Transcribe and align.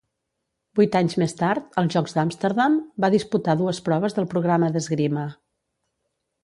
Vuit 0.77 0.95
anys 0.99 1.15
més 1.23 1.35
tard, 1.41 1.67
als 1.81 1.93
Jocs 1.97 2.17
d'Amsterdam, 2.17 2.79
va 3.05 3.13
disputar 3.17 3.57
dues 3.61 3.83
proves 3.91 4.19
del 4.19 4.31
programa 4.35 4.75
d'esgrima. 4.77 5.33